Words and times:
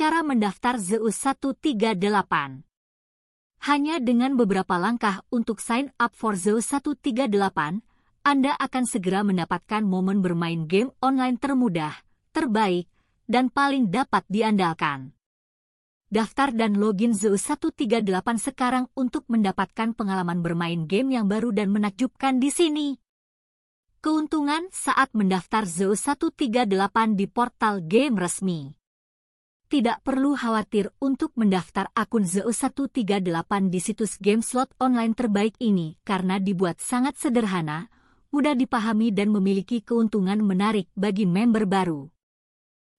Cara 0.00 0.24
mendaftar 0.24 0.80
Zeus 0.80 1.12
138 1.28 1.92
Hanya 3.68 4.00
dengan 4.00 4.32
beberapa 4.32 4.80
langkah 4.80 5.20
untuk 5.28 5.60
sign 5.60 5.92
up 6.00 6.16
for 6.16 6.40
Zeus 6.40 6.72
138, 6.72 7.28
Anda 8.24 8.56
akan 8.56 8.84
segera 8.88 9.20
mendapatkan 9.20 9.84
momen 9.84 10.24
bermain 10.24 10.64
game 10.64 10.88
online 11.04 11.36
termudah, 11.36 12.00
terbaik, 12.32 12.88
dan 13.28 13.52
paling 13.52 13.92
dapat 13.92 14.24
diandalkan. 14.32 15.12
Daftar 16.08 16.56
dan 16.56 16.80
login 16.80 17.12
Zeus 17.12 17.44
138 17.44 18.00
sekarang 18.40 18.88
untuk 18.96 19.28
mendapatkan 19.28 19.92
pengalaman 19.92 20.40
bermain 20.40 20.88
game 20.88 21.12
yang 21.12 21.28
baru 21.28 21.52
dan 21.52 21.68
menakjubkan 21.68 22.40
di 22.40 22.48
sini. 22.48 22.96
Keuntungan 24.00 24.64
saat 24.72 25.12
mendaftar 25.12 25.68
Zeus 25.68 26.08
138 26.08 26.72
di 27.20 27.28
portal 27.28 27.84
game 27.84 28.16
resmi 28.16 28.79
tidak 29.70 30.02
perlu 30.02 30.34
khawatir 30.34 30.90
untuk 30.98 31.30
mendaftar 31.38 31.94
akun 31.94 32.26
Zeus 32.26 32.58
138 32.58 33.22
di 33.70 33.78
situs 33.78 34.18
game 34.18 34.42
slot 34.42 34.74
online 34.82 35.14
terbaik 35.14 35.54
ini 35.62 35.94
karena 36.02 36.42
dibuat 36.42 36.82
sangat 36.82 37.14
sederhana, 37.14 37.86
mudah 38.34 38.58
dipahami 38.58 39.14
dan 39.14 39.30
memiliki 39.30 39.78
keuntungan 39.78 40.42
menarik 40.42 40.90
bagi 40.98 41.22
member 41.22 41.70
baru. 41.70 42.10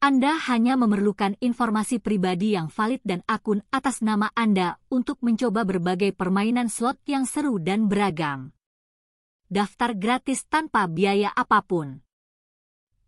Anda 0.00 0.40
hanya 0.48 0.80
memerlukan 0.80 1.36
informasi 1.44 2.00
pribadi 2.00 2.56
yang 2.56 2.72
valid 2.72 3.04
dan 3.04 3.20
akun 3.28 3.60
atas 3.68 4.00
nama 4.00 4.32
Anda 4.32 4.80
untuk 4.88 5.20
mencoba 5.20 5.68
berbagai 5.68 6.16
permainan 6.16 6.72
slot 6.72 6.96
yang 7.04 7.28
seru 7.28 7.60
dan 7.60 7.92
beragam. 7.92 8.56
Daftar 9.52 9.92
gratis 10.00 10.48
tanpa 10.48 10.88
biaya 10.88 11.28
apa 11.28 11.60
pun. 11.60 12.00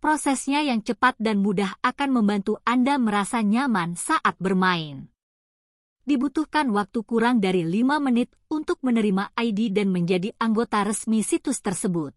Prosesnya 0.06 0.62
yang 0.62 0.86
cepat 0.86 1.18
dan 1.18 1.42
mudah 1.42 1.82
akan 1.82 2.22
membantu 2.22 2.62
Anda 2.62 2.94
merasa 2.94 3.42
nyaman 3.42 3.98
saat 3.98 4.38
bermain. 4.38 5.10
Dibutuhkan 6.06 6.70
waktu 6.70 7.02
kurang 7.02 7.42
dari 7.42 7.66
5 7.66 7.98
menit 7.98 8.30
untuk 8.46 8.78
menerima 8.86 9.34
ID 9.34 9.74
dan 9.74 9.90
menjadi 9.90 10.30
anggota 10.38 10.86
resmi 10.86 11.26
situs 11.26 11.58
tersebut. 11.58 12.14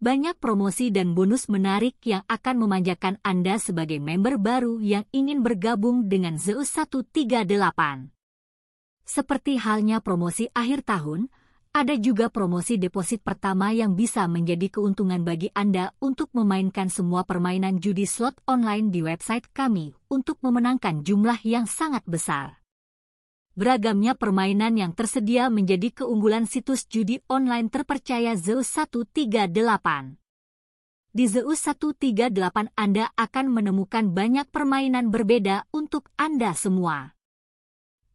Banyak 0.00 0.40
promosi 0.40 0.88
dan 0.88 1.12
bonus 1.12 1.52
menarik 1.52 2.00
yang 2.00 2.24
akan 2.32 2.64
memanjakan 2.64 3.20
Anda 3.20 3.60
sebagai 3.60 4.00
member 4.00 4.40
baru 4.40 4.80
yang 4.80 5.04
ingin 5.12 5.44
bergabung 5.44 6.08
dengan 6.08 6.40
Zeus 6.40 6.72
138. 6.72 8.08
Seperti 9.04 9.60
halnya 9.60 10.00
promosi 10.00 10.48
akhir 10.56 10.88
tahun, 10.88 11.28
ada 11.76 11.92
juga 12.00 12.32
promosi 12.32 12.80
deposit 12.80 13.20
pertama 13.20 13.68
yang 13.68 13.92
bisa 13.92 14.24
menjadi 14.24 14.72
keuntungan 14.72 15.20
bagi 15.20 15.52
Anda 15.52 15.92
untuk 16.00 16.32
memainkan 16.32 16.88
semua 16.88 17.28
permainan 17.28 17.84
judi 17.84 18.08
slot 18.08 18.32
online 18.48 18.88
di 18.88 19.04
website 19.04 19.52
kami 19.52 19.92
untuk 20.08 20.40
memenangkan 20.40 21.04
jumlah 21.04 21.36
yang 21.44 21.68
sangat 21.68 22.00
besar. 22.08 22.64
Beragamnya 23.52 24.16
permainan 24.16 24.80
yang 24.80 24.96
tersedia 24.96 25.52
menjadi 25.52 25.92
keunggulan 25.92 26.48
situs 26.48 26.88
judi 26.88 27.20
online 27.28 27.68
terpercaya 27.68 28.32
Zeus 28.40 28.72
138. 28.72 30.16
Di 31.12 31.24
Zeus 31.28 31.60
138 31.60 32.72
Anda 32.72 33.12
akan 33.20 33.52
menemukan 33.52 34.16
banyak 34.16 34.48
permainan 34.48 35.12
berbeda 35.12 35.68
untuk 35.76 36.08
Anda 36.16 36.56
semua. 36.56 37.12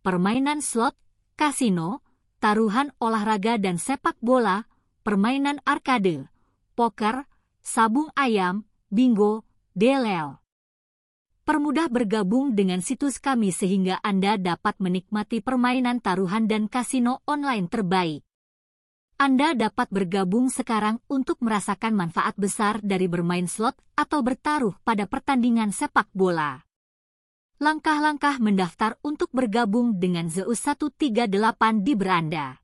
Permainan 0.01 0.65
slot, 0.65 0.97
kasino, 1.37 2.01
taruhan 2.41 2.89
olahraga 2.97 3.61
dan 3.61 3.77
sepak 3.77 4.17
bola, 4.17 4.65
permainan 5.05 5.61
arkade, 5.61 6.25
poker, 6.73 7.29
sabung 7.61 8.09
ayam, 8.17 8.65
bingo, 8.89 9.45
delel. 9.77 10.41
Permudah 11.45 11.85
bergabung 11.85 12.57
dengan 12.57 12.81
situs 12.81 13.21
kami 13.21 13.53
sehingga 13.53 14.01
Anda 14.01 14.41
dapat 14.41 14.81
menikmati 14.81 15.45
permainan 15.45 16.01
taruhan 16.01 16.49
dan 16.49 16.65
kasino 16.65 17.21
online 17.29 17.69
terbaik. 17.69 18.25
Anda 19.21 19.53
dapat 19.53 19.93
bergabung 19.93 20.49
sekarang 20.49 20.97
untuk 21.05 21.37
merasakan 21.45 21.93
manfaat 21.93 22.33
besar 22.41 22.81
dari 22.81 23.05
bermain 23.05 23.45
slot 23.45 23.77
atau 23.93 24.25
bertaruh 24.25 24.73
pada 24.81 25.05
pertandingan 25.05 25.69
sepak 25.69 26.09
bola 26.09 26.65
langkah-langkah 27.61 28.41
mendaftar 28.41 28.97
untuk 29.05 29.29
bergabung 29.29 30.01
dengan 30.01 30.33
Zeus 30.33 30.65
138 30.65 31.29
di 31.85 31.93
beranda. 31.93 32.57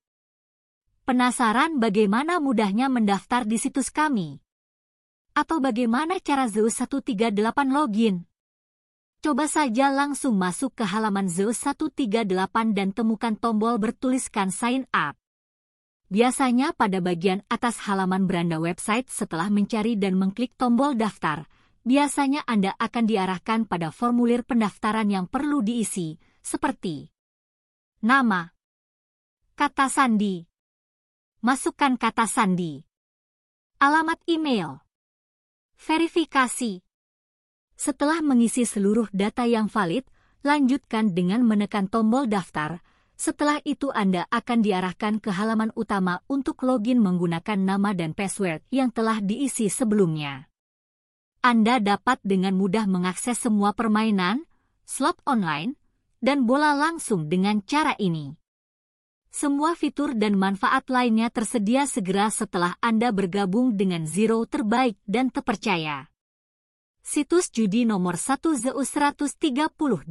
Penasaran 1.05 1.77
bagaimana 1.77 2.41
mudahnya 2.41 2.89
mendaftar 2.89 3.45
di 3.45 3.61
situs 3.61 3.93
kami? 3.93 4.41
Atau 5.37 5.61
bagaimana 5.61 6.17
cara 6.17 6.49
Zeus 6.49 6.81
138 6.81 7.29
login? 7.69 8.25
Coba 9.21 9.45
saja 9.45 9.93
langsung 9.93 10.33
masuk 10.33 10.73
ke 10.73 10.89
halaman 10.89 11.29
Zeus 11.29 11.61
138 11.61 12.25
dan 12.73 12.89
temukan 12.89 13.37
tombol 13.37 13.77
bertuliskan 13.77 14.49
sign 14.49 14.89
up. 14.89 15.13
Biasanya 16.09 16.73
pada 16.73 17.05
bagian 17.05 17.45
atas 17.53 17.85
halaman 17.85 18.25
beranda 18.25 18.57
website 18.57 19.13
setelah 19.13 19.53
mencari 19.53 19.93
dan 19.93 20.17
mengklik 20.17 20.57
tombol 20.57 20.97
daftar, 20.97 21.45
biasanya 21.87 22.43
Anda 22.43 22.75
akan 22.75 23.07
diarahkan 23.07 23.63
pada 23.63 23.95
formulir 23.95 24.43
pendaftaran 24.43 25.07
yang 25.07 25.31
perlu 25.31 25.63
diisi, 25.63 26.19
seperti 26.43 27.07
Nama 28.03 28.43
Kata 29.55 29.87
sandi 29.87 30.43
Masukkan 31.39 31.95
kata 31.95 32.27
sandi 32.27 32.83
Alamat 33.79 34.19
email 34.27 34.83
Verifikasi 35.79 36.83
Setelah 37.79 38.19
mengisi 38.19 38.67
seluruh 38.67 39.07
data 39.15 39.47
yang 39.47 39.71
valid, 39.71 40.03
lanjutkan 40.43 41.15
dengan 41.15 41.45
menekan 41.45 41.87
tombol 41.87 42.25
daftar. 42.25 42.83
Setelah 43.17 43.61
itu 43.65 43.93
Anda 43.93 44.25
akan 44.29 44.65
diarahkan 44.65 45.21
ke 45.21 45.29
halaman 45.29 45.69
utama 45.73 46.25
untuk 46.25 46.61
login 46.65 47.01
menggunakan 47.01 47.57
nama 47.57 47.93
dan 47.93 48.17
password 48.17 48.65
yang 48.73 48.89
telah 48.89 49.21
diisi 49.21 49.69
sebelumnya. 49.69 50.49
Anda 51.47 51.79
dapat 51.79 52.19
dengan 52.27 52.59
mudah 52.59 52.91
mengakses 52.91 53.39
semua 53.39 53.71
permainan, 53.71 54.43
slot 54.83 55.15
online, 55.23 55.79
dan 56.19 56.43
bola 56.43 56.75
langsung 56.75 57.31
dengan 57.31 57.63
cara 57.63 57.95
ini. 58.03 58.35
Semua 59.31 59.71
fitur 59.71 60.11
dan 60.19 60.35
manfaat 60.35 60.91
lainnya 60.91 61.31
tersedia 61.31 61.87
segera 61.87 62.27
setelah 62.35 62.75
Anda 62.83 63.15
bergabung 63.15 63.79
dengan 63.79 64.03
Zero 64.03 64.43
terbaik 64.43 64.99
dan 65.07 65.31
terpercaya. 65.31 66.11
Situs 66.99 67.47
judi 67.55 67.87
nomor 67.87 68.19
1 68.19 68.43
Zeus 68.67 68.91
138 68.91 70.03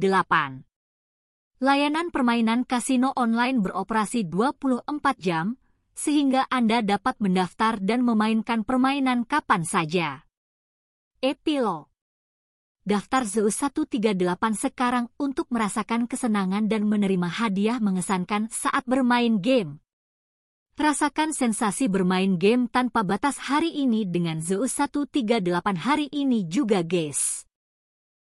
Layanan 1.61 2.09
permainan 2.09 2.65
kasino 2.65 3.13
online 3.13 3.61
beroperasi 3.61 4.25
24 4.25 4.89
jam, 5.21 5.53
sehingga 5.93 6.49
Anda 6.49 6.81
dapat 6.81 7.21
mendaftar 7.21 7.77
dan 7.77 8.01
memainkan 8.01 8.65
permainan 8.65 9.21
kapan 9.21 9.61
saja. 9.61 10.26
Epilog 11.17 11.89
Daftar 12.85 13.25
Zeus 13.25 13.57
138 13.57 14.21
sekarang 14.53 15.09
untuk 15.17 15.49
merasakan 15.49 16.05
kesenangan 16.05 16.69
dan 16.69 16.85
menerima 16.85 17.25
hadiah 17.25 17.81
mengesankan 17.81 18.53
saat 18.53 18.85
bermain 18.85 19.41
game. 19.41 19.81
Rasakan 20.77 21.33
sensasi 21.33 21.89
bermain 21.89 22.37
game 22.37 22.69
tanpa 22.69 23.01
batas 23.01 23.49
hari 23.49 23.73
ini 23.73 24.05
dengan 24.05 24.45
Zeus 24.45 24.77
138 24.77 25.41
hari 25.81 26.05
ini 26.13 26.45
juga 26.45 26.85
guys. 26.85 27.46